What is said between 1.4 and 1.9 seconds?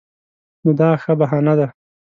ده.